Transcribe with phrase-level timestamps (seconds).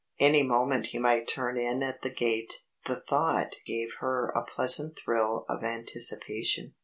[0.19, 2.53] Any moment he might turn in at the gate.
[2.87, 6.73] The thought gave her a pleasant thrill of anticipation.